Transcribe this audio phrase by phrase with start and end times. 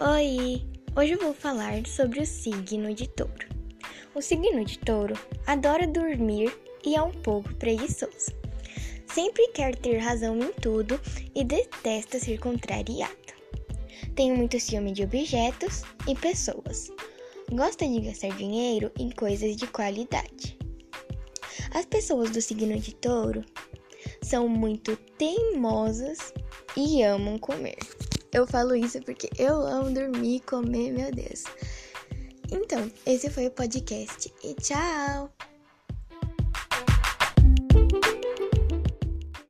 [0.00, 0.64] Oi!
[0.96, 3.48] Hoje eu vou falar sobre o signo de touro.
[4.14, 6.56] O signo de touro adora dormir
[6.86, 8.30] e é um pouco preguiçoso.
[9.12, 11.00] Sempre quer ter razão em tudo
[11.34, 13.12] e detesta ser contrariado.
[14.14, 16.92] Tem muito ciúme de objetos e pessoas.
[17.50, 20.56] Gosta de gastar dinheiro em coisas de qualidade.
[21.74, 23.44] As pessoas do signo de touro
[24.22, 26.32] são muito teimosas
[26.76, 27.78] e amam comer.
[28.32, 31.44] Eu falo isso porque eu amo dormir comer, meu Deus.
[32.50, 35.37] Então, esse foi o podcast e tchau!